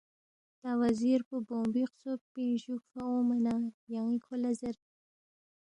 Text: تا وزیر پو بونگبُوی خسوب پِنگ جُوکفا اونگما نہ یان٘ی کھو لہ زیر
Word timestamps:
تا 0.61 0.69
وزیر 0.83 1.19
پو 1.27 1.35
بونگبُوی 1.47 1.85
خسوب 1.91 2.19
پِنگ 2.33 2.53
جُوکفا 2.63 3.01
اونگما 3.11 3.55
نہ 3.61 3.69
یان٘ی 3.93 4.17
کھو 4.23 4.35
لہ 4.41 4.51
زیر 4.59 4.75